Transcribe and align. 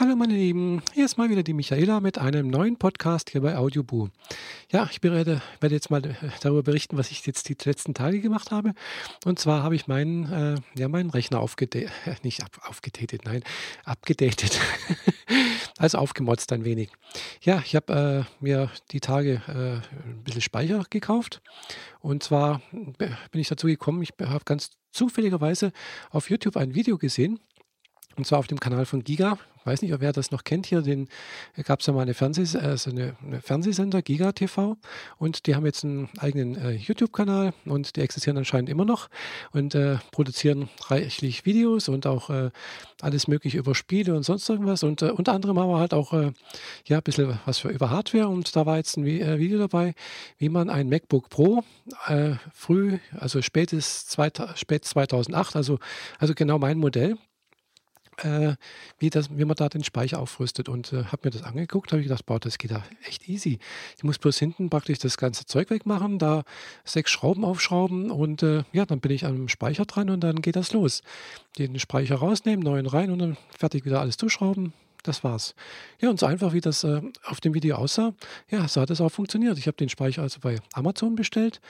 Hallo 0.00 0.14
meine 0.14 0.34
Lieben, 0.34 0.80
hier 0.94 1.06
ist 1.06 1.18
mal 1.18 1.28
wieder 1.28 1.42
die 1.42 1.54
Michaela 1.54 1.98
mit 1.98 2.18
einem 2.18 2.46
neuen 2.46 2.76
Podcast 2.76 3.30
hier 3.30 3.40
bei 3.40 3.56
Audioboo. 3.56 4.10
Ja, 4.70 4.88
ich 4.92 5.02
werde, 5.02 5.42
werde 5.58 5.74
jetzt 5.74 5.90
mal 5.90 6.04
äh, 6.06 6.14
darüber 6.40 6.62
berichten, 6.62 6.96
was 6.96 7.10
ich 7.10 7.26
jetzt 7.26 7.48
die 7.48 7.56
letzten 7.64 7.94
Tage 7.94 8.20
gemacht 8.20 8.52
habe. 8.52 8.74
Und 9.24 9.40
zwar 9.40 9.64
habe 9.64 9.74
ich 9.74 9.88
meinen, 9.88 10.32
äh, 10.32 10.54
ja, 10.78 10.86
meinen 10.86 11.10
Rechner 11.10 11.40
aufgedatet, 11.40 11.90
äh, 12.06 12.14
nicht 12.22 12.44
ab, 12.44 12.60
aufgedatet, 12.68 13.22
nein, 13.24 13.42
abgedatet. 13.84 14.60
also 15.78 15.98
aufgemotzt 15.98 16.52
ein 16.52 16.64
wenig. 16.64 16.90
Ja, 17.42 17.60
ich 17.66 17.74
habe 17.74 18.24
äh, 18.30 18.44
mir 18.44 18.70
die 18.92 19.00
Tage 19.00 19.42
äh, 19.48 20.06
ein 20.06 20.22
bisschen 20.22 20.42
Speicher 20.42 20.84
gekauft. 20.90 21.42
Und 21.98 22.22
zwar 22.22 22.62
bin 22.70 23.40
ich 23.40 23.48
dazu 23.48 23.66
gekommen, 23.66 24.00
ich 24.02 24.12
habe 24.20 24.44
ganz 24.44 24.70
zufälligerweise 24.92 25.72
auf 26.10 26.30
YouTube 26.30 26.56
ein 26.56 26.76
Video 26.76 26.98
gesehen 26.98 27.40
und 28.18 28.26
zwar 28.26 28.40
auf 28.40 28.48
dem 28.48 28.58
Kanal 28.58 28.84
von 28.84 29.04
Giga. 29.04 29.38
Ich 29.60 29.66
weiß 29.66 29.82
nicht, 29.82 29.94
wer 30.00 30.12
das 30.12 30.30
noch 30.30 30.44
kennt 30.44 30.66
hier. 30.66 30.82
Den 30.82 31.08
gab 31.64 31.80
es 31.80 31.86
ja 31.86 31.92
mal 31.92 32.02
eine, 32.02 32.14
Fernsehs 32.14 32.56
also 32.56 32.90
eine, 32.90 33.16
eine, 33.24 33.40
Fernsehsender, 33.40 34.02
Giga 34.02 34.32
TV. 34.32 34.76
Und 35.18 35.46
die 35.46 35.54
haben 35.54 35.64
jetzt 35.64 35.84
einen 35.84 36.08
eigenen 36.18 36.56
äh, 36.56 36.72
YouTube-Kanal 36.72 37.52
und 37.64 37.94
die 37.94 38.00
existieren 38.00 38.38
anscheinend 38.38 38.70
immer 38.70 38.84
noch 38.84 39.08
und 39.52 39.74
äh, 39.74 39.98
produzieren 40.10 40.68
reichlich 40.86 41.46
Videos 41.46 41.88
und 41.88 42.06
auch 42.06 42.30
äh, 42.30 42.50
alles 43.02 43.28
Mögliche 43.28 43.58
über 43.58 43.74
Spiele 43.74 44.16
und 44.16 44.24
sonst 44.24 44.48
irgendwas. 44.48 44.82
Und 44.82 45.02
äh, 45.02 45.10
unter 45.10 45.32
anderem 45.32 45.58
haben 45.58 45.70
wir 45.70 45.78
halt 45.78 45.94
auch 45.94 46.12
äh, 46.12 46.32
ja, 46.86 46.96
ein 46.96 47.02
bisschen 47.02 47.38
was 47.44 47.58
für 47.58 47.68
über 47.68 47.90
Hardware. 47.90 48.28
Und 48.28 48.56
da 48.56 48.66
war 48.66 48.78
jetzt 48.78 48.96
ein 48.96 49.06
äh, 49.06 49.38
Video 49.38 49.58
dabei, 49.58 49.94
wie 50.38 50.48
man 50.48 50.70
ein 50.70 50.88
MacBook 50.88 51.28
Pro 51.28 51.62
früh, 52.52 52.98
also 53.18 53.42
spätes 53.42 54.06
zwei, 54.06 54.30
spät 54.54 54.84
2008, 54.84 55.56
also, 55.56 55.78
also 56.18 56.34
genau 56.34 56.58
mein 56.58 56.78
Modell, 56.78 57.16
äh, 58.22 58.54
wie, 58.98 59.10
das, 59.10 59.36
wie 59.36 59.44
man 59.44 59.56
da 59.56 59.68
den 59.68 59.84
Speicher 59.84 60.18
aufrüstet. 60.18 60.68
Und 60.68 60.92
äh, 60.92 61.04
habe 61.04 61.20
mir 61.24 61.30
das 61.30 61.42
angeguckt, 61.42 61.92
habe 61.92 62.00
ich 62.00 62.08
gedacht, 62.08 62.26
boah, 62.26 62.38
das 62.38 62.58
geht 62.58 62.70
da 62.70 62.82
echt 63.06 63.28
easy. 63.28 63.58
Ich 63.96 64.04
muss 64.04 64.18
bloß 64.18 64.38
hinten 64.38 64.70
praktisch 64.70 64.98
das 64.98 65.16
ganze 65.16 65.46
Zeug 65.46 65.70
wegmachen, 65.70 66.18
da 66.18 66.44
sechs 66.84 67.10
Schrauben 67.10 67.44
aufschrauben 67.44 68.10
und 68.10 68.42
äh, 68.42 68.64
ja, 68.72 68.86
dann 68.86 69.00
bin 69.00 69.12
ich 69.12 69.24
am 69.24 69.48
Speicher 69.48 69.84
dran 69.84 70.10
und 70.10 70.20
dann 70.20 70.42
geht 70.42 70.56
das 70.56 70.72
los. 70.72 71.02
Den 71.58 71.78
Speicher 71.78 72.16
rausnehmen, 72.16 72.64
neuen 72.64 72.86
rein 72.86 73.10
und 73.10 73.18
dann 73.18 73.36
fertig 73.50 73.84
wieder 73.84 74.00
alles 74.00 74.16
zuschrauben. 74.16 74.72
Das 75.04 75.22
war's. 75.22 75.54
Ja, 76.00 76.10
und 76.10 76.18
so 76.18 76.26
einfach 76.26 76.52
wie 76.52 76.60
das 76.60 76.84
äh, 76.84 77.00
auf 77.24 77.40
dem 77.40 77.54
Video 77.54 77.76
aussah, 77.76 78.14
ja, 78.50 78.66
so 78.66 78.80
hat 78.80 78.90
es 78.90 79.00
auch 79.00 79.10
funktioniert. 79.10 79.56
Ich 79.56 79.66
habe 79.66 79.76
den 79.76 79.88
Speicher 79.88 80.22
also 80.22 80.40
bei 80.40 80.58
Amazon 80.72 81.14
bestellt, 81.14 81.60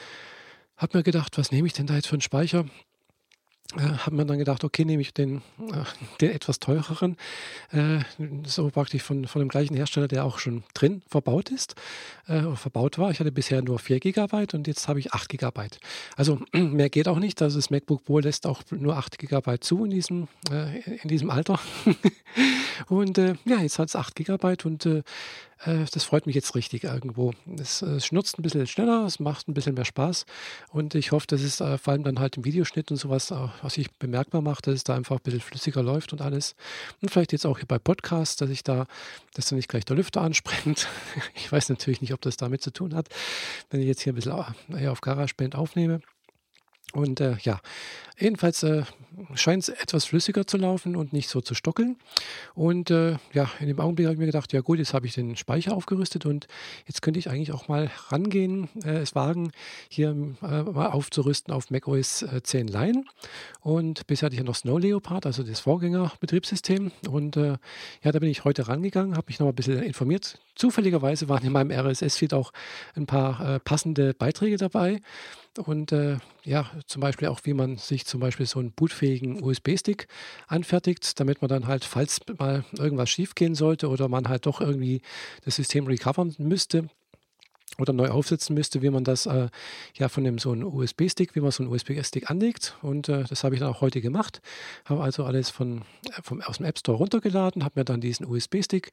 habe 0.76 0.98
mir 0.98 1.04
gedacht, 1.04 1.36
was 1.36 1.52
nehme 1.52 1.66
ich 1.66 1.74
denn 1.74 1.86
da 1.86 1.94
jetzt 1.94 2.06
für 2.06 2.14
einen 2.14 2.22
Speicher? 2.22 2.64
Äh, 3.76 3.80
hat 3.80 4.14
man 4.14 4.26
dann 4.26 4.38
gedacht, 4.38 4.64
okay, 4.64 4.86
nehme 4.86 5.02
ich 5.02 5.12
den, 5.12 5.42
äh, 5.60 5.84
den 6.22 6.30
etwas 6.30 6.58
teureren, 6.58 7.18
äh, 7.70 7.98
so 8.44 8.70
praktisch 8.70 9.02
von, 9.02 9.26
von 9.26 9.40
dem 9.40 9.50
gleichen 9.50 9.76
Hersteller, 9.76 10.08
der 10.08 10.24
auch 10.24 10.38
schon 10.38 10.64
drin 10.72 11.02
verbaut 11.06 11.50
ist, 11.50 11.74
äh, 12.28 12.40
oder 12.40 12.56
verbaut 12.56 12.96
war. 12.96 13.10
Ich 13.10 13.20
hatte 13.20 13.30
bisher 13.30 13.60
nur 13.60 13.78
4 13.78 14.00
GB 14.00 14.46
und 14.54 14.66
jetzt 14.66 14.88
habe 14.88 15.00
ich 15.00 15.12
8 15.12 15.28
GB. 15.28 15.66
Also 16.16 16.40
mehr 16.52 16.88
geht 16.88 17.08
auch 17.08 17.18
nicht. 17.18 17.42
Also 17.42 17.58
das 17.58 17.68
MacBook 17.68 18.04
Pro 18.04 18.20
lässt 18.20 18.46
auch 18.46 18.62
nur 18.70 18.96
8 18.96 19.18
GB 19.18 19.60
zu 19.60 19.84
in 19.84 19.90
diesem, 19.90 20.28
äh, 20.50 20.80
in 21.02 21.08
diesem 21.08 21.28
Alter. 21.28 21.60
und 22.88 23.18
äh, 23.18 23.34
ja, 23.44 23.60
jetzt 23.60 23.78
hat 23.78 23.88
es 23.88 23.96
8 23.96 24.14
GB 24.14 24.56
und 24.64 25.04
äh, 25.64 25.84
das 25.90 26.04
freut 26.04 26.26
mich 26.26 26.34
jetzt 26.34 26.54
richtig 26.54 26.84
irgendwo. 26.84 27.32
Es, 27.58 27.82
es 27.82 28.06
schnurzt 28.06 28.38
ein 28.38 28.42
bisschen 28.42 28.66
schneller, 28.66 29.04
es 29.04 29.20
macht 29.20 29.48
ein 29.48 29.54
bisschen 29.54 29.74
mehr 29.74 29.84
Spaß 29.84 30.24
und 30.70 30.94
ich 30.94 31.12
hoffe, 31.12 31.26
dass 31.26 31.42
es 31.42 31.60
äh, 31.60 31.78
vor 31.78 31.92
allem 31.92 32.04
dann 32.04 32.18
halt 32.18 32.36
im 32.36 32.44
Videoschnitt 32.44 32.90
und 32.90 32.96
sowas, 32.96 33.30
äh, 33.30 33.48
was 33.62 33.74
sich 33.74 33.90
bemerkbar 33.98 34.42
macht, 34.42 34.66
dass 34.66 34.74
es 34.74 34.84
da 34.84 34.94
einfach 34.94 35.16
ein 35.16 35.22
bisschen 35.22 35.40
flüssiger 35.40 35.82
läuft 35.82 36.12
und 36.12 36.20
alles. 36.20 36.54
Und 37.00 37.10
vielleicht 37.10 37.32
jetzt 37.32 37.46
auch 37.46 37.58
hier 37.58 37.68
bei 37.68 37.78
Podcasts, 37.78 38.36
dass 38.36 38.50
ich 38.50 38.62
da, 38.62 38.86
dass 39.34 39.48
da 39.48 39.56
nicht 39.56 39.68
gleich 39.68 39.84
der 39.84 39.96
Lüfter 39.96 40.20
anspringt. 40.22 40.88
ich 41.34 41.50
weiß 41.50 41.68
natürlich 41.68 42.00
nicht, 42.00 42.12
ob 42.12 42.20
das 42.20 42.36
damit 42.36 42.62
zu 42.62 42.72
tun 42.72 42.94
hat, 42.94 43.08
wenn 43.70 43.80
ich 43.80 43.86
jetzt 43.86 44.02
hier 44.02 44.12
ein 44.12 44.16
bisschen 44.16 44.44
eher 44.76 44.92
auf 44.92 45.00
GarageBand 45.00 45.54
aufnehme. 45.54 46.00
Und 46.94 47.20
äh, 47.20 47.36
ja, 47.42 47.60
jedenfalls 48.18 48.62
äh, 48.62 48.82
scheint 49.34 49.64
es 49.64 49.68
etwas 49.68 50.06
flüssiger 50.06 50.46
zu 50.46 50.56
laufen 50.56 50.96
und 50.96 51.12
nicht 51.12 51.28
so 51.28 51.40
zu 51.40 51.54
stockeln. 51.54 51.96
Und 52.54 52.90
äh, 52.90 53.16
ja, 53.32 53.50
in 53.60 53.66
dem 53.66 53.80
Augenblick 53.80 54.06
habe 54.06 54.14
ich 54.14 54.18
mir 54.18 54.26
gedacht, 54.26 54.52
ja 54.52 54.60
gut, 54.60 54.78
jetzt 54.78 54.94
habe 54.94 55.06
ich 55.06 55.14
den 55.14 55.36
Speicher 55.36 55.74
aufgerüstet 55.74 56.24
und 56.24 56.46
jetzt 56.86 57.02
könnte 57.02 57.18
ich 57.18 57.28
eigentlich 57.28 57.52
auch 57.52 57.68
mal 57.68 57.90
rangehen, 58.08 58.68
äh, 58.84 58.98
es 58.98 59.14
wagen, 59.14 59.50
hier 59.88 60.10
äh, 60.42 60.62
mal 60.62 60.88
aufzurüsten 60.88 61.52
auf 61.52 61.70
macOS 61.70 62.24
10 62.42 62.68
äh, 62.68 62.70
Lion. 62.70 63.04
Und 63.60 64.06
bisher 64.06 64.26
hatte 64.26 64.34
ich 64.34 64.40
ja 64.40 64.44
noch 64.44 64.56
Snow 64.56 64.78
Leopard, 64.78 65.26
also 65.26 65.42
das 65.42 65.60
Vorgängerbetriebssystem. 65.60 66.90
Und 67.10 67.36
ja, 67.36 67.58
da 68.02 68.18
bin 68.18 68.30
ich 68.30 68.44
heute 68.44 68.68
rangegangen, 68.68 69.16
habe 69.16 69.26
mich 69.28 69.38
noch 69.38 69.46
mal 69.46 69.52
ein 69.52 69.56
bisschen 69.56 69.82
informiert. 69.82 70.38
Zufälligerweise 70.54 71.28
waren 71.28 71.44
in 71.44 71.52
meinem 71.52 71.70
RSS-Feed 71.70 72.34
auch 72.34 72.52
ein 72.94 73.06
paar 73.06 73.58
passende 73.60 74.14
Beiträge 74.14 74.56
dabei. 74.56 75.00
Und 75.58 75.90
äh, 75.90 76.18
ja, 76.44 76.70
zum 76.86 77.00
Beispiel 77.00 77.28
auch, 77.28 77.40
wie 77.42 77.52
man 77.52 77.76
sich 77.78 78.06
zum 78.06 78.20
Beispiel 78.20 78.46
so 78.46 78.60
einen 78.60 78.72
bootfähigen 78.72 79.42
USB-Stick 79.42 80.06
anfertigt, 80.46 81.18
damit 81.18 81.42
man 81.42 81.48
dann 81.48 81.66
halt, 81.66 81.84
falls 81.84 82.20
mal 82.38 82.64
irgendwas 82.78 83.10
schiefgehen 83.10 83.54
sollte 83.54 83.88
oder 83.88 84.08
man 84.08 84.28
halt 84.28 84.46
doch 84.46 84.60
irgendwie 84.60 85.02
das 85.44 85.56
System 85.56 85.86
recovern 85.86 86.34
müsste, 86.38 86.88
oder 87.78 87.92
neu 87.92 88.08
aufsetzen 88.08 88.54
müsste, 88.54 88.82
wie 88.82 88.90
man 88.90 89.04
das 89.04 89.26
äh, 89.26 89.48
ja 89.94 90.08
von 90.08 90.24
dem 90.24 90.38
so 90.38 90.52
einem 90.52 90.66
USB-Stick, 90.66 91.34
wie 91.34 91.40
man 91.40 91.50
so 91.50 91.62
einen 91.62 91.72
USB-Stick 91.72 92.30
anlegt. 92.30 92.76
Und 92.82 93.08
äh, 93.08 93.24
das 93.24 93.44
habe 93.44 93.54
ich 93.54 93.60
dann 93.60 93.70
auch 93.70 93.80
heute 93.80 94.00
gemacht. 94.00 94.42
Habe 94.84 95.02
also 95.02 95.24
alles 95.24 95.50
von, 95.50 95.82
äh, 96.06 96.22
vom, 96.22 96.42
aus 96.42 96.58
dem 96.58 96.66
App 96.66 96.78
Store 96.78 96.98
runtergeladen, 96.98 97.64
habe 97.64 97.78
mir 97.80 97.84
dann 97.84 98.00
diesen 98.00 98.26
USB-Stick 98.26 98.90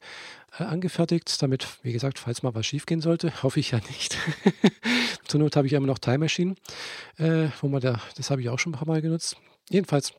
äh, 0.58 0.64
angefertigt, 0.64 1.42
damit, 1.42 1.66
wie 1.82 1.92
gesagt, 1.92 2.18
falls 2.18 2.42
mal 2.42 2.54
was 2.54 2.66
schief 2.66 2.86
gehen 2.86 3.00
sollte, 3.00 3.32
hoffe 3.42 3.60
ich 3.60 3.72
ja 3.72 3.80
nicht. 3.88 4.16
Zur 5.26 5.40
Not 5.40 5.56
habe 5.56 5.66
ich 5.66 5.72
immer 5.72 5.86
noch 5.86 5.98
Time 5.98 6.18
Machine, 6.18 6.54
äh, 7.18 7.48
wo 7.60 7.68
man 7.68 7.80
da, 7.80 8.00
das 8.16 8.30
habe 8.30 8.40
ich 8.40 8.48
auch 8.48 8.58
schon 8.58 8.72
ein 8.72 8.78
paar 8.78 8.86
Mal 8.86 9.02
genutzt. 9.02 9.36
Jedenfalls 9.68 10.12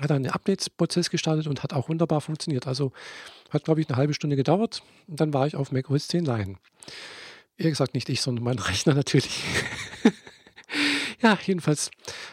hat 0.00 0.10
er 0.10 0.16
einen 0.16 0.30
Updates-Prozess 0.30 1.10
gestartet 1.10 1.46
und 1.46 1.62
hat 1.62 1.72
auch 1.72 1.88
wunderbar 1.88 2.20
funktioniert. 2.20 2.66
Also 2.66 2.92
hat, 3.50 3.64
glaube 3.64 3.80
ich, 3.80 3.88
eine 3.88 3.96
halbe 3.96 4.14
Stunde 4.14 4.36
gedauert 4.36 4.82
und 5.08 5.20
dann 5.20 5.32
war 5.32 5.46
ich 5.46 5.56
auf 5.56 5.72
macOS 5.72 6.08
10 6.08 6.24
Lion. 6.24 6.58
Eher 7.60 7.68
gesagt, 7.68 7.92
nicht 7.92 8.08
ich, 8.08 8.22
sondern 8.22 8.42
mein 8.42 8.58
Rechner 8.58 8.94
natürlich. 8.94 9.42
ja, 11.20 11.38
jedenfalls 11.44 11.90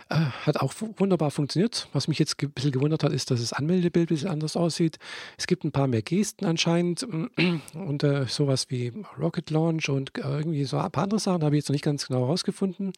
äh, 0.07 0.15
hat 0.15 0.55
auch 0.61 0.73
wunderbar 0.95 1.31
funktioniert. 1.31 1.89
Was 1.91 2.07
mich 2.07 2.17
jetzt 2.17 2.41
ein 2.41 2.51
bisschen 2.51 2.71
gewundert 2.71 3.03
hat, 3.03 3.11
ist, 3.11 3.29
dass 3.29 3.41
das 3.41 3.51
Anmeldebild 3.51 4.09
ein 4.09 4.15
bisschen 4.15 4.29
anders 4.29 4.55
aussieht. 4.55 4.99
Es 5.37 5.45
gibt 5.45 5.65
ein 5.65 5.73
paar 5.73 5.87
mehr 5.87 6.01
Gesten 6.01 6.45
anscheinend 6.45 7.03
und 7.73 8.03
äh, 8.03 8.25
sowas 8.27 8.67
wie 8.69 8.93
Rocket 9.19 9.49
Launch 9.49 9.89
und 9.89 10.17
äh, 10.17 10.21
irgendwie 10.21 10.63
so 10.63 10.77
ein 10.77 10.91
paar 10.91 11.03
andere 11.03 11.19
Sachen 11.19 11.43
habe 11.43 11.57
ich 11.57 11.63
jetzt 11.63 11.69
noch 11.69 11.73
nicht 11.73 11.83
ganz 11.83 12.07
genau 12.07 12.21
herausgefunden. 12.21 12.93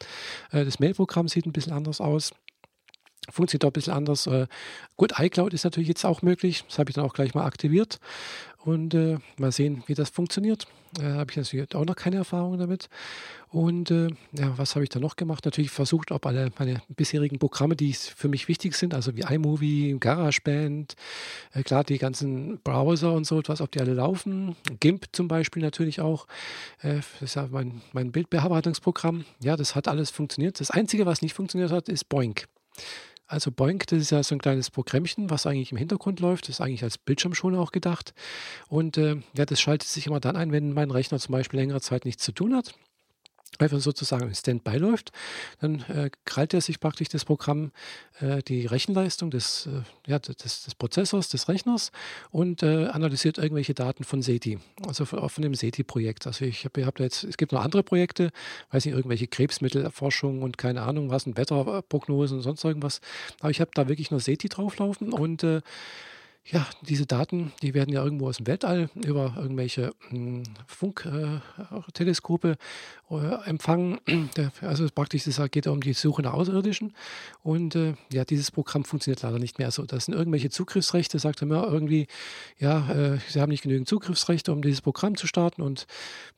Äh, 0.52 0.64
das 0.64 0.78
Mailprogramm 0.78 1.26
sieht 1.26 1.46
ein 1.46 1.52
bisschen 1.52 1.72
anders 1.72 2.00
aus 2.00 2.30
funktioniert 3.28 3.64
auch 3.64 3.70
ein 3.70 3.72
bisschen 3.72 3.92
anders. 3.92 4.26
Äh, 4.26 4.46
gut, 4.96 5.12
iCloud 5.18 5.54
ist 5.54 5.64
natürlich 5.64 5.88
jetzt 5.88 6.04
auch 6.04 6.22
möglich. 6.22 6.64
Das 6.68 6.78
habe 6.78 6.90
ich 6.90 6.94
dann 6.94 7.04
auch 7.04 7.12
gleich 7.12 7.34
mal 7.34 7.44
aktiviert. 7.44 7.98
Und 8.64 8.94
äh, 8.94 9.18
mal 9.38 9.52
sehen, 9.52 9.82
wie 9.86 9.94
das 9.94 10.10
funktioniert. 10.10 10.66
Äh, 10.98 11.04
habe 11.04 11.30
ich 11.30 11.36
natürlich 11.36 11.74
auch 11.74 11.84
noch 11.84 11.96
keine 11.96 12.16
Erfahrung 12.16 12.58
damit. 12.58 12.88
Und 13.48 13.90
äh, 13.90 14.08
ja, 14.32 14.56
was 14.58 14.74
habe 14.74 14.84
ich 14.84 14.90
da 14.90 15.00
noch 15.00 15.16
gemacht? 15.16 15.44
Natürlich 15.44 15.70
versucht, 15.70 16.12
ob 16.12 16.26
alle 16.26 16.52
meine 16.58 16.82
bisherigen 16.88 17.38
Programme, 17.38 17.74
die 17.74 17.92
für 17.92 18.28
mich 18.28 18.48
wichtig 18.48 18.74
sind, 18.74 18.94
also 18.94 19.16
wie 19.16 19.22
iMovie, 19.22 19.96
GarageBand, 19.98 20.94
äh, 21.54 21.62
klar, 21.62 21.84
die 21.84 21.98
ganzen 21.98 22.60
Browser 22.62 23.12
und 23.12 23.26
so 23.26 23.38
etwas, 23.38 23.60
ob 23.60 23.72
die 23.72 23.80
alle 23.80 23.94
laufen. 23.94 24.56
GIMP 24.78 25.06
zum 25.12 25.26
Beispiel 25.26 25.62
natürlich 25.62 26.00
auch. 26.00 26.26
Äh, 26.82 26.96
das 26.96 27.22
ist 27.22 27.36
ja 27.36 27.48
mein, 27.50 27.80
mein 27.92 28.12
Bildbearbeitungsprogramm. 28.12 29.24
Ja, 29.42 29.56
das 29.56 29.74
hat 29.74 29.88
alles 29.88 30.10
funktioniert. 30.10 30.60
Das 30.60 30.70
Einzige, 30.70 31.06
was 31.06 31.22
nicht 31.22 31.34
funktioniert 31.34 31.72
hat, 31.72 31.88
ist 31.88 32.08
Boink. 32.08 32.46
Also 33.30 33.52
Boink, 33.52 33.86
das 33.86 34.00
ist 34.00 34.10
ja 34.10 34.20
so 34.24 34.34
ein 34.34 34.40
kleines 34.40 34.70
Programmchen, 34.70 35.30
was 35.30 35.46
eigentlich 35.46 35.70
im 35.70 35.78
Hintergrund 35.78 36.18
läuft. 36.18 36.48
Das 36.48 36.56
ist 36.56 36.60
eigentlich 36.60 36.82
als 36.82 36.98
Bildschirmschoner 36.98 37.60
auch 37.60 37.70
gedacht. 37.70 38.12
Und 38.66 38.98
äh, 38.98 39.18
ja, 39.36 39.46
das 39.46 39.60
schaltet 39.60 39.88
sich 39.88 40.08
immer 40.08 40.18
dann 40.18 40.34
ein, 40.34 40.50
wenn 40.50 40.72
mein 40.72 40.90
Rechner 40.90 41.20
zum 41.20 41.32
Beispiel 41.32 41.60
längere 41.60 41.80
Zeit 41.80 42.04
nichts 42.04 42.24
zu 42.24 42.32
tun 42.32 42.56
hat 42.56 42.74
einfach 43.58 43.80
sozusagen 43.80 44.28
in 44.28 44.34
Standby 44.34 44.76
läuft, 44.78 45.12
dann 45.60 45.80
äh, 45.88 46.10
krallt 46.24 46.54
er 46.54 46.60
sich 46.60 46.80
praktisch 46.80 47.08
das 47.08 47.24
Programm 47.24 47.72
äh, 48.20 48.42
die 48.42 48.66
Rechenleistung 48.66 49.30
des, 49.30 49.66
äh, 49.66 49.82
ja, 50.10 50.18
des, 50.18 50.36
des, 50.36 50.74
Prozessors, 50.74 51.28
des 51.28 51.48
Rechners 51.48 51.92
und 52.30 52.62
äh, 52.62 52.86
analysiert 52.86 53.38
irgendwelche 53.38 53.74
Daten 53.74 54.04
von 54.04 54.22
SETI, 54.22 54.58
also 54.86 55.04
von, 55.04 55.28
von 55.28 55.42
dem 55.42 55.54
SETI-Projekt. 55.54 56.26
Also 56.26 56.44
ich 56.44 56.64
habe 56.64 56.86
hab 56.86 57.00
jetzt, 57.00 57.24
es 57.24 57.36
gibt 57.36 57.52
noch 57.52 57.62
andere 57.62 57.82
Projekte, 57.82 58.30
weiß 58.70 58.84
nicht, 58.84 58.94
irgendwelche 58.94 59.26
Krebsmittelerforschung 59.26 60.42
und 60.42 60.58
keine 60.58 60.82
Ahnung 60.82 61.10
was, 61.10 61.26
und 61.26 61.36
Wetterprognosen 61.36 62.38
und 62.38 62.42
sonst 62.42 62.64
irgendwas, 62.64 63.00
aber 63.40 63.50
ich 63.50 63.60
habe 63.60 63.70
da 63.74 63.88
wirklich 63.88 64.10
nur 64.10 64.20
SETI 64.20 64.48
drauflaufen 64.48 65.12
und 65.12 65.42
äh, 65.42 65.60
ja, 66.44 66.66
diese 66.82 67.06
Daten, 67.06 67.52
die 67.62 67.74
werden 67.74 67.92
ja 67.92 68.02
irgendwo 68.02 68.28
aus 68.28 68.38
dem 68.38 68.46
Weltall 68.46 68.90
über 68.94 69.34
irgendwelche 69.36 69.92
hm, 70.08 70.42
Funkteleskope 70.66 72.56
äh, 73.10 73.48
empfangen. 73.48 74.00
Also 74.60 74.86
praktisch 74.92 75.26
es 75.26 75.40
geht 75.50 75.66
um 75.66 75.80
die 75.80 75.92
Suche 75.92 76.22
nach 76.22 76.32
Außerirdischen. 76.32 76.94
Und 77.42 77.76
äh, 77.76 77.94
ja, 78.12 78.24
dieses 78.24 78.50
Programm 78.50 78.84
funktioniert 78.84 79.22
leider 79.22 79.38
nicht 79.38 79.58
mehr. 79.58 79.68
Also 79.68 79.84
das 79.84 80.06
sind 80.06 80.14
irgendwelche 80.14 80.50
Zugriffsrechte, 80.50 81.18
sagt 81.18 81.42
er 81.42 81.46
mir 81.46 81.66
irgendwie, 81.66 82.06
ja, 82.58 82.90
äh, 82.90 83.18
sie 83.28 83.40
haben 83.40 83.50
nicht 83.50 83.62
genügend 83.62 83.88
Zugriffsrechte, 83.88 84.52
um 84.52 84.62
dieses 84.62 84.80
Programm 84.80 85.16
zu 85.16 85.26
starten 85.26 85.62
und 85.62 85.86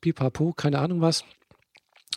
pipapo, 0.00 0.52
keine 0.52 0.81
Ahnung 0.81 1.00
was. 1.00 1.25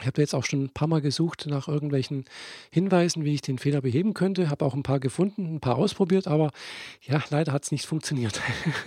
Ich 0.02 0.08
habe 0.08 0.22
jetzt 0.22 0.36
auch 0.36 0.44
schon 0.44 0.66
ein 0.66 0.70
paar 0.70 0.90
Mal 0.90 1.00
gesucht 1.00 1.48
nach 1.48 1.70
irgendwelchen 1.70 2.26
Hinweisen, 2.70 3.24
wie 3.24 3.34
ich 3.34 3.42
den 3.42 3.58
Fehler 3.58 3.80
beheben 3.80 4.14
könnte. 4.14 4.50
Habe 4.50 4.66
auch 4.66 4.74
ein 4.74 4.84
paar 4.84 5.00
gefunden, 5.00 5.56
ein 5.56 5.60
paar 5.62 5.78
ausprobiert, 5.78 6.28
aber 6.28 6.52
ja, 7.02 7.24
leider 7.30 7.54
hat 7.54 7.64
es 7.64 7.72
nicht 7.72 7.86
funktioniert. 7.86 8.42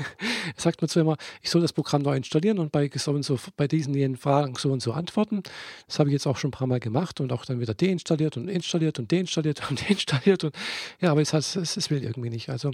er 0.55 0.61
sagt 0.61 0.83
mir 0.83 0.89
zwar 0.89 1.03
immer, 1.03 1.17
ich 1.41 1.49
soll 1.49 1.63
das 1.63 1.73
Programm 1.73 2.03
neu 2.03 2.15
installieren 2.15 2.59
und 2.59 2.73
bei, 2.73 2.91
so 2.95 3.13
und 3.13 3.23
so, 3.23 3.39
bei 3.57 3.67
diesen 3.67 3.95
jenen 3.95 4.19
Fragen 4.19 4.55
so 4.57 4.71
und 4.71 4.83
so 4.83 4.93
antworten. 4.93 5.43
Das 5.87 5.99
habe 5.99 6.11
ich 6.11 6.13
jetzt 6.13 6.27
auch 6.27 6.37
schon 6.37 6.49
ein 6.49 6.53
paar 6.53 6.67
Mal 6.67 6.79
gemacht 6.79 7.23
und 7.23 7.33
auch 7.33 7.47
dann 7.47 7.59
wieder 7.59 7.73
deinstalliert 7.73 8.37
und 8.37 8.49
installiert 8.49 8.99
und 8.99 9.11
deinstalliert 9.11 9.63
und 9.71 9.81
deinstalliert. 9.89 10.45
Und 10.45 10.55
ja, 11.01 11.11
aber 11.11 11.23
es, 11.23 11.33
hat, 11.33 11.41
es, 11.41 11.77
es 11.77 11.91
will 11.91 12.05
irgendwie 12.05 12.29
nicht. 12.29 12.51
Also 12.51 12.71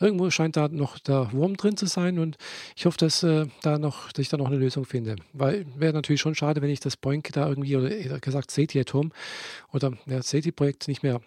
irgendwo 0.00 0.28
scheint 0.30 0.56
da 0.56 0.66
noch 0.66 0.98
der 0.98 1.32
Wurm 1.32 1.56
drin 1.56 1.76
zu 1.76 1.86
sein 1.86 2.18
und 2.18 2.36
ich 2.74 2.84
hoffe, 2.84 2.98
dass, 2.98 3.22
äh, 3.22 3.46
da 3.62 3.78
noch, 3.78 4.10
dass 4.10 4.22
ich 4.22 4.28
da 4.28 4.36
noch 4.36 4.48
eine 4.48 4.56
Lösung 4.56 4.84
finde. 4.84 5.14
Weil 5.32 5.66
wäre 5.76 5.92
natürlich 5.92 6.20
schon 6.20 6.34
schade, 6.34 6.62
wenn 6.62 6.70
ich 6.70 6.80
das 6.80 6.96
Boink 6.96 7.30
da 7.32 7.48
irgendwie 7.48 7.75
oder 7.76 7.90
eher 7.90 8.20
gesagt 8.20 8.50
SETI-Atom 8.50 9.12
oder 9.72 9.92
ja, 10.06 10.22
SETI-Projekt 10.22 10.88
nicht 10.88 11.02
mehr 11.02 11.20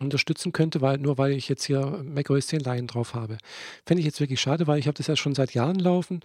unterstützen 0.00 0.52
könnte, 0.52 0.80
weil 0.80 0.98
nur 0.98 1.18
weil 1.18 1.32
ich 1.32 1.48
jetzt 1.48 1.64
hier 1.64 2.02
macOS 2.04 2.48
10 2.48 2.60
Lion 2.60 2.86
drauf 2.86 3.14
habe. 3.14 3.38
Fände 3.86 4.00
ich 4.00 4.06
jetzt 4.06 4.20
wirklich 4.20 4.40
schade, 4.40 4.66
weil 4.66 4.78
ich 4.78 4.86
habe 4.86 4.96
das 4.96 5.06
ja 5.06 5.16
schon 5.16 5.34
seit 5.34 5.54
Jahren 5.54 5.78
laufen 5.78 6.20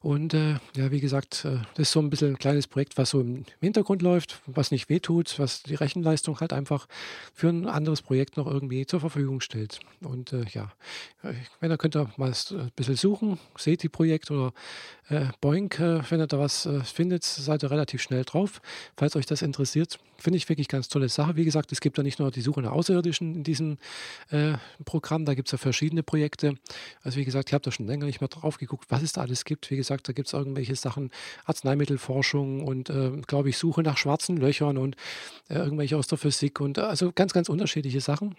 und 0.00 0.34
äh, 0.34 0.54
ja, 0.76 0.90
wie 0.90 1.00
gesagt, 1.00 1.44
äh, 1.44 1.58
das 1.74 1.88
ist 1.88 1.92
so 1.92 2.00
ein 2.00 2.10
bisschen 2.10 2.28
ein 2.28 2.38
kleines 2.38 2.66
Projekt, 2.66 2.96
was 2.96 3.10
so 3.10 3.20
im 3.20 3.44
Hintergrund 3.60 4.02
läuft, 4.02 4.40
was 4.46 4.70
nicht 4.70 4.88
wehtut, 4.88 5.38
was 5.38 5.62
die 5.62 5.74
Rechenleistung 5.74 6.40
halt 6.40 6.52
einfach 6.52 6.88
für 7.34 7.48
ein 7.48 7.68
anderes 7.68 8.02
Projekt 8.02 8.36
noch 8.36 8.46
irgendwie 8.46 8.86
zur 8.86 9.00
Verfügung 9.00 9.40
stellt. 9.40 9.80
Und 10.00 10.32
äh, 10.32 10.44
ja, 10.52 10.72
wenn 11.60 11.70
ihr 11.70 11.78
könnt 11.78 11.96
ihr 11.96 12.10
mal 12.16 12.32
ein 12.32 12.70
bisschen 12.74 12.96
suchen, 12.96 13.38
seht 13.56 13.82
die 13.82 13.88
Projekt 13.88 14.30
oder 14.30 14.52
äh, 15.08 15.26
Boink, 15.40 15.78
äh, 15.78 16.00
wenn 16.10 16.20
ihr 16.20 16.26
da 16.26 16.38
was 16.38 16.66
äh, 16.66 16.80
findet, 16.80 17.24
seid 17.24 17.62
ihr 17.62 17.70
relativ 17.70 18.02
schnell 18.02 18.24
drauf, 18.24 18.60
falls 18.96 19.14
euch 19.16 19.26
das 19.26 19.42
interessiert. 19.42 19.98
Finde 20.18 20.36
ich 20.36 20.48
wirklich 20.48 20.68
ganz 20.68 20.88
tolle 20.88 21.08
Sache. 21.08 21.36
Wie 21.36 21.44
gesagt, 21.44 21.72
es 21.72 21.80
gibt 21.80 21.98
ja 21.98 22.04
nicht 22.04 22.18
nur 22.18 22.30
die 22.30 22.40
Suche 22.40 22.62
nach 22.62 22.72
Außerirdischen 22.72 23.01
in 23.06 23.44
diesem 23.44 23.78
äh, 24.30 24.54
Programm, 24.84 25.24
da 25.24 25.34
gibt 25.34 25.48
es 25.48 25.52
ja 25.52 25.58
verschiedene 25.58 26.02
Projekte. 26.02 26.54
Also 27.02 27.18
wie 27.18 27.24
gesagt, 27.24 27.50
ich 27.50 27.54
habe 27.54 27.62
da 27.62 27.70
schon 27.70 27.86
länger 27.86 28.06
nicht 28.06 28.20
mehr 28.20 28.28
drauf 28.28 28.58
geguckt, 28.58 28.86
was 28.88 29.02
es 29.02 29.12
da 29.12 29.22
alles 29.22 29.44
gibt. 29.44 29.70
Wie 29.70 29.76
gesagt, 29.76 30.08
da 30.08 30.12
gibt 30.12 30.28
es 30.28 30.32
irgendwelche 30.32 30.76
Sachen, 30.76 31.10
Arzneimittelforschung 31.44 32.66
und 32.66 32.90
äh, 32.90 33.10
glaube 33.26 33.48
ich, 33.48 33.58
Suche 33.58 33.82
nach 33.82 33.96
schwarzen 33.96 34.36
Löchern 34.36 34.78
und 34.78 34.96
äh, 35.48 35.54
irgendwelche 35.54 35.96
aus 35.96 36.06
der 36.06 36.18
Physik 36.18 36.60
und 36.60 36.78
also 36.78 37.12
ganz, 37.14 37.32
ganz 37.32 37.48
unterschiedliche 37.48 38.00
Sachen. 38.00 38.36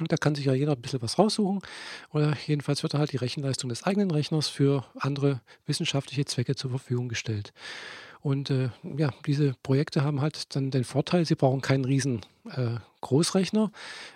Und 0.00 0.10
da 0.10 0.16
kann 0.16 0.34
sich 0.34 0.46
ja 0.46 0.54
jeder 0.54 0.72
ein 0.72 0.80
bisschen 0.80 1.02
was 1.02 1.18
raussuchen. 1.18 1.60
Oder 2.12 2.36
jedenfalls 2.46 2.82
wird 2.82 2.94
dann 2.94 3.00
halt 3.00 3.12
die 3.12 3.18
Rechenleistung 3.18 3.68
des 3.68 3.82
eigenen 3.82 4.10
Rechners 4.10 4.48
für 4.48 4.86
andere 4.98 5.42
wissenschaftliche 5.66 6.24
Zwecke 6.24 6.56
zur 6.56 6.70
Verfügung 6.70 7.08
gestellt. 7.08 7.52
Und 8.20 8.50
äh, 8.50 8.70
ja, 8.96 9.12
diese 9.26 9.54
Projekte 9.62 10.02
haben 10.02 10.20
halt 10.20 10.54
dann 10.54 10.70
den 10.70 10.84
Vorteil, 10.84 11.26
sie 11.26 11.34
brauchen 11.34 11.60
keinen 11.60 11.84
riesen 11.84 12.20
äh, 12.50 12.78
Großrechner 13.02 13.72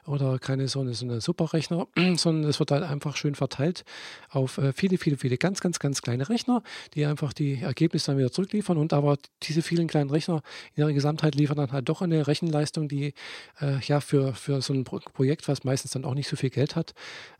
oder 0.07 0.39
keine 0.39 0.69
so 0.69 0.81
eine, 0.81 0.95
so 0.95 1.05
eine 1.05 1.21
Superrechner, 1.21 1.89
sondern 2.17 2.49
es 2.49 2.59
wird 2.61 2.71
halt 2.71 2.85
einfach 2.85 3.17
schön 3.17 3.35
verteilt 3.35 3.85
auf 4.31 4.59
äh, 4.59 4.73
viele, 4.73 4.97
viele, 4.97 5.17
viele 5.17 5.37
ganz, 5.37 5.61
ganz, 5.61 5.79
ganz 5.79 6.03
kleine 6.03 6.29
Rechner, 6.29 6.63
die 6.95 7.05
einfach 7.05 7.33
die 7.33 7.61
Ergebnisse 7.61 8.07
dann 8.07 8.19
wieder 8.19 8.31
zurückliefern. 8.31 8.79
Und 8.79 8.93
aber 8.93 9.19
diese 9.43 9.61
vielen 9.61 9.89
kleinen 9.89 10.11
Rechner 10.11 10.43
in 10.75 10.83
ihrer 10.83 10.93
Gesamtheit 10.93 11.35
liefern 11.35 11.57
dann 11.57 11.73
halt 11.73 11.89
doch 11.89 12.01
eine 12.01 12.27
Rechenleistung, 12.27 12.89
die 12.89 13.13
äh, 13.61 13.81
ja 13.83 14.01
für, 14.01 14.35
für 14.35 14.63
so 14.63 14.73
ein 14.73 14.85
Projekt, 14.85 15.49
was 15.49 15.65
meistens 15.65 15.91
dann 15.91 16.05
auch 16.05 16.15
nicht 16.15 16.29
so 16.29 16.37
viel 16.37 16.51
Geld 16.51 16.77
hat, 16.77 16.95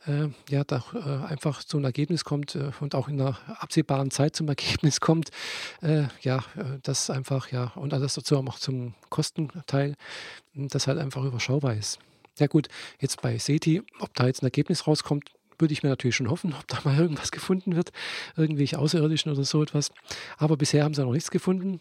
äh, 0.07 0.29
ja, 0.51 0.65
da 0.65 0.85
äh, 0.95 1.31
einfach 1.31 1.63
zu 1.63 1.77
einem 1.77 1.85
Ergebnis 1.85 2.25
kommt 2.25 2.57
äh, 2.57 2.73
und 2.81 2.95
auch 2.95 3.09
in 3.09 3.21
einer 3.21 3.39
absehbaren 3.61 4.11
Zeit 4.11 4.35
zum 4.37 4.49
Ergebnis 4.49 5.01
kommt. 5.07 5.31
ja, 6.23 6.45
das 6.83 7.11
einfach, 7.11 7.53
ja, 7.53 7.73
und 7.75 7.95
alles 7.95 8.15
dazu 8.15 8.37
auch 8.37 8.59
zum 8.59 8.95
Kostenteil 9.11 9.97
das 10.57 10.87
halt 10.87 10.99
einfach 10.99 11.25
überschaubar 11.25 11.75
ist. 11.75 11.99
Ja 12.39 12.47
gut, 12.47 12.69
jetzt 12.99 13.23
bei 13.23 13.39
SETI, 13.39 13.83
ob 14.01 14.15
da 14.15 14.27
jetzt 14.27 14.43
ein 14.43 14.47
Ergebnis 14.47 14.87
rauskommt, 14.87 15.31
würde 15.59 15.73
ich 15.73 15.83
mir 15.83 15.89
natürlich 15.89 16.17
schon 16.17 16.31
hoffen, 16.31 16.55
ob 16.59 16.67
da 16.69 16.79
mal 16.85 16.99
irgendwas 16.99 17.31
gefunden 17.31 17.77
wird, 17.77 17.93
irgendwelche 18.37 18.79
Außerirdischen 18.79 19.33
oder 19.33 19.45
so 19.45 19.63
etwas. 19.63 19.91
Aber 20.37 20.57
bisher 20.57 20.85
haben 20.85 20.95
sie 20.95 21.03
noch 21.03 21.13
nichts 21.13 21.31
gefunden. 21.31 21.81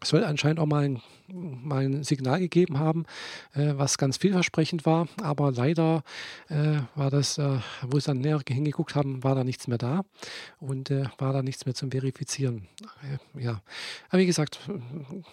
Es 0.00 0.10
soll 0.10 0.22
anscheinend 0.22 0.60
auch 0.60 0.66
mal 0.66 0.84
ein, 0.84 1.02
mal 1.28 1.84
ein 1.84 2.02
Signal 2.02 2.38
gegeben 2.38 2.78
haben, 2.78 3.06
äh, 3.54 3.72
was 3.76 3.96
ganz 3.96 4.18
vielversprechend 4.18 4.84
war. 4.84 5.08
Aber 5.22 5.50
leider 5.50 6.02
äh, 6.48 6.80
war 6.94 7.10
das, 7.10 7.38
äh, 7.38 7.58
wo 7.82 7.98
sie 7.98 8.06
dann 8.06 8.18
näher 8.18 8.40
hingeguckt 8.46 8.94
haben, 8.96 9.24
war 9.24 9.34
da 9.34 9.44
nichts 9.44 9.66
mehr 9.66 9.78
da 9.78 10.04
und 10.60 10.90
äh, 10.90 11.04
war 11.16 11.32
da 11.32 11.42
nichts 11.42 11.64
mehr 11.64 11.74
zum 11.74 11.90
Verifizieren. 11.90 12.68
Äh, 13.34 13.42
ja, 13.42 13.62
aber 14.10 14.18
wie 14.18 14.26
gesagt, 14.26 14.60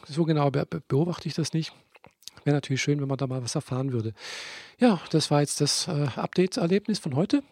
so 0.08 0.24
genau 0.24 0.50
beobachte 0.52 1.28
ich 1.28 1.34
das 1.34 1.52
nicht. 1.52 1.74
Wäre 2.44 2.56
natürlich 2.56 2.82
schön, 2.82 3.00
wenn 3.02 3.08
man 3.08 3.18
da 3.18 3.28
mal 3.28 3.44
was 3.44 3.56
erfahren 3.56 3.94
würde. 3.94 4.14
Ja, 4.80 5.00
das 5.12 5.30
war 5.32 5.42
jetzt 5.42 5.62
das 5.62 5.88
äh, 5.88 6.08
Update-Erlebnis 6.16 7.00
von 7.00 7.16
heute, 7.16 7.44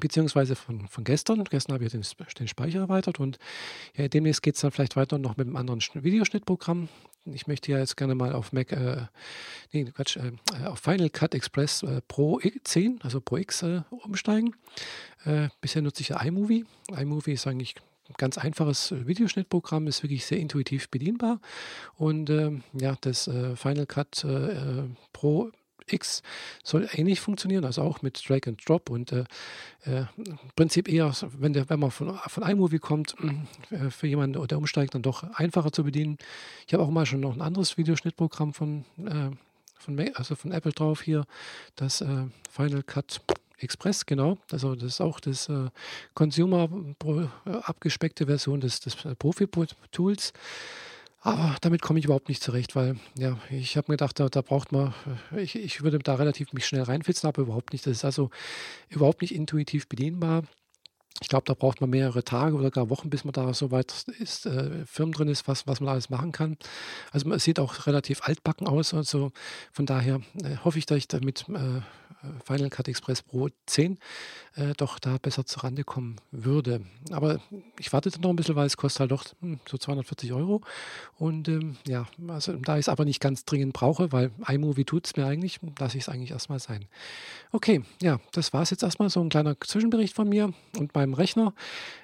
beziehungsweise 0.00 0.56
von, 0.56 0.88
von 0.88 1.04
gestern. 1.04 1.44
Gestern 1.44 1.74
habe 1.74 1.84
ich 1.84 1.92
den, 1.92 2.04
den 2.38 2.48
Speicher 2.48 2.80
erweitert 2.80 3.20
und 3.20 3.38
ja, 3.96 4.08
demnächst 4.08 4.42
geht 4.42 4.56
es 4.56 4.60
dann 4.60 4.72
vielleicht 4.72 4.96
weiter 4.96 5.18
noch 5.18 5.36
mit 5.36 5.46
einem 5.46 5.56
anderen 5.56 5.80
Videoschnittprogramm. 5.94 6.88
Ich 7.24 7.46
möchte 7.46 7.70
ja 7.70 7.78
jetzt 7.78 7.96
gerne 7.96 8.16
mal 8.16 8.32
auf 8.32 8.52
Mac, 8.52 8.72
äh, 8.72 9.06
nee, 9.70 9.84
Quatsch, 9.84 10.16
äh, 10.16 10.32
auf 10.66 10.80
Final 10.80 11.08
Cut 11.08 11.34
Express 11.34 11.84
äh, 11.84 12.00
Pro 12.08 12.40
10, 12.64 12.98
also 13.02 13.20
Pro 13.20 13.36
X 13.36 13.62
äh, 13.62 13.82
umsteigen. 13.90 14.56
Äh, 15.24 15.48
bisher 15.60 15.82
nutze 15.82 16.00
ich 16.00 16.08
ja 16.08 16.20
iMovie. 16.20 16.64
iMovie 16.88 17.34
ist 17.34 17.46
eigentlich 17.46 17.76
ganz 18.16 18.38
einfaches 18.38 18.94
Videoschnittprogramm, 19.06 19.86
ist 19.86 20.02
wirklich 20.02 20.24
sehr 20.24 20.38
intuitiv 20.38 20.88
bedienbar. 20.90 21.40
Und 21.96 22.30
äh, 22.30 22.52
ja, 22.72 22.96
das 23.00 23.28
äh, 23.28 23.56
Final 23.56 23.86
Cut 23.86 24.24
äh, 24.24 24.84
Pro 25.12 25.50
X 25.86 26.22
soll 26.62 26.88
ähnlich 26.92 27.20
funktionieren, 27.20 27.64
also 27.64 27.82
auch 27.82 28.02
mit 28.02 28.22
Drag 28.28 28.46
and 28.46 28.66
Drop 28.66 28.90
und 28.90 29.12
äh, 29.12 29.24
äh, 29.84 30.04
im 30.16 30.38
Prinzip 30.56 30.88
eher, 30.88 31.12
wenn, 31.38 31.52
der, 31.52 31.68
wenn 31.70 31.80
man 31.80 31.90
von, 31.90 32.18
von 32.26 32.42
iMovie 32.42 32.78
kommt, 32.78 33.14
äh, 33.70 33.90
für 33.90 34.06
jemanden, 34.06 34.46
der 34.46 34.58
umsteigt, 34.58 34.94
dann 34.94 35.02
doch 35.02 35.24
einfacher 35.34 35.72
zu 35.72 35.84
bedienen. 35.84 36.18
Ich 36.66 36.74
habe 36.74 36.82
auch 36.82 36.90
mal 36.90 37.06
schon 37.06 37.20
noch 37.20 37.34
ein 37.34 37.42
anderes 37.42 37.76
Videoschnittprogramm 37.78 38.52
von, 38.52 38.84
äh, 39.04 39.30
von, 39.78 39.98
also 40.14 40.34
von 40.34 40.52
Apple 40.52 40.72
drauf 40.72 41.02
hier, 41.02 41.24
das 41.76 42.00
äh, 42.00 42.26
Final 42.50 42.82
Cut 42.82 43.20
Express, 43.62 44.06
genau. 44.06 44.38
Also 44.50 44.74
das 44.74 44.84
ist 44.84 45.00
auch 45.00 45.20
das 45.20 45.48
äh, 45.48 45.68
Consumer 46.14 46.68
äh, 47.04 47.50
abgespeckte 47.50 48.26
Version 48.26 48.60
des, 48.60 48.80
des 48.80 49.04
äh, 49.04 49.14
Profi-Tools. 49.14 50.32
Aber 51.24 51.54
damit 51.60 51.82
komme 51.82 52.00
ich 52.00 52.06
überhaupt 52.06 52.28
nicht 52.28 52.42
zurecht, 52.42 52.74
weil 52.74 52.96
ja, 53.16 53.38
ich 53.48 53.76
habe 53.76 53.92
mir 53.92 53.96
gedacht, 53.96 54.18
da, 54.18 54.28
da, 54.28 54.42
braucht 54.42 54.72
man, 54.72 54.92
äh, 55.32 55.40
ich, 55.40 55.54
ich 55.54 55.82
würde 55.82 55.98
da 56.00 56.16
relativ 56.16 56.52
mich 56.52 56.66
schnell 56.66 56.82
reinfitzen, 56.82 57.28
aber 57.28 57.42
überhaupt 57.42 57.72
nicht. 57.72 57.86
Das 57.86 57.92
ist 57.92 58.04
also 58.04 58.30
überhaupt 58.88 59.22
nicht 59.22 59.34
intuitiv 59.34 59.88
bedienbar. 59.88 60.42
Ich 61.20 61.28
glaube, 61.28 61.44
da 61.46 61.54
braucht 61.54 61.80
man 61.80 61.90
mehrere 61.90 62.24
Tage 62.24 62.56
oder 62.56 62.72
gar 62.72 62.90
Wochen, 62.90 63.08
bis 63.08 63.24
man 63.24 63.32
da 63.32 63.54
so 63.54 63.70
weit 63.70 64.06
ist, 64.18 64.46
äh, 64.46 64.84
firm 64.86 65.12
drin 65.12 65.28
ist, 65.28 65.46
was, 65.46 65.68
was 65.68 65.78
man 65.80 65.90
alles 65.90 66.10
machen 66.10 66.32
kann. 66.32 66.56
Also 67.12 67.28
man 67.28 67.38
sieht 67.38 67.60
auch 67.60 67.86
relativ 67.86 68.22
altbacken 68.22 68.66
aus. 68.66 68.92
Also 68.92 69.30
von 69.70 69.86
daher 69.86 70.20
äh, 70.42 70.56
hoffe 70.64 70.78
ich, 70.78 70.86
dass 70.86 70.98
ich 70.98 71.06
damit 71.06 71.44
äh, 71.50 71.82
Final 72.44 72.70
Cut 72.70 72.88
Express 72.88 73.22
Pro 73.22 73.48
10 73.66 73.98
äh, 74.54 74.74
doch 74.76 74.98
da 74.98 75.18
besser 75.18 75.44
zurande 75.44 75.82
kommen 75.82 76.16
würde. 76.30 76.82
Aber 77.10 77.40
ich 77.78 77.92
warte 77.92 78.10
noch 78.20 78.30
ein 78.30 78.36
bisschen, 78.36 78.54
weil 78.54 78.66
es 78.66 78.76
kostet 78.76 79.00
halt 79.00 79.10
doch 79.10 79.24
hm, 79.40 79.58
so 79.68 79.78
240 79.78 80.32
Euro. 80.32 80.60
Und 81.18 81.48
ähm, 81.48 81.76
ja, 81.86 82.06
also 82.28 82.52
da 82.52 82.76
ich 82.76 82.82
es 82.84 82.88
aber 82.88 83.04
nicht 83.04 83.20
ganz 83.20 83.44
dringend 83.44 83.72
brauche, 83.72 84.12
weil 84.12 84.30
iMovie 84.46 84.84
tut 84.84 85.06
es 85.06 85.16
mir 85.16 85.26
eigentlich, 85.26 85.60
lasse 85.78 85.96
ich 85.96 86.04
es 86.04 86.08
eigentlich 86.08 86.30
erstmal 86.30 86.60
sein. 86.60 86.86
Okay, 87.50 87.82
ja, 88.00 88.20
das 88.32 88.52
war 88.52 88.62
es 88.62 88.70
jetzt 88.70 88.82
erstmal 88.82 89.10
so 89.10 89.20
ein 89.20 89.28
kleiner 89.28 89.58
Zwischenbericht 89.60 90.14
von 90.14 90.28
mir 90.28 90.52
und 90.78 90.94
meinem 90.94 91.14
Rechner. 91.14 91.52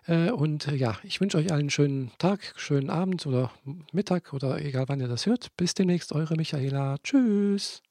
Äh, 0.07 0.31
und 0.31 0.67
äh, 0.69 0.75
ja, 0.75 0.97
ich 1.03 1.21
wünsche 1.21 1.39
euch 1.39 1.53
allen 1.53 1.69
einen 1.69 1.71
schönen 1.71 2.11
Tag, 2.19 2.55
schönen 2.57 2.89
Abend 2.89 3.27
oder 3.27 3.51
Mittag 3.93 4.33
oder 4.33 4.65
egal 4.65 4.89
wann 4.89 5.01
ihr 5.01 5.09
das 5.09 5.27
hört. 5.27 5.55
Bis 5.57 5.75
demnächst, 5.75 6.13
eure 6.13 6.37
Michaela. 6.37 6.97
Tschüss. 7.05 7.83